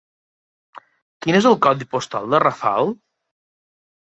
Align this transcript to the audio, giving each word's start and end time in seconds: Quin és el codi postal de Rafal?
Quin 1.25 1.37
és 1.41 1.47
el 1.49 1.59
codi 1.67 1.89
postal 1.91 2.27
de 2.33 2.41
Rafal? 2.47 2.91